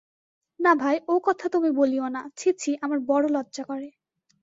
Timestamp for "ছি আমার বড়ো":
2.59-3.27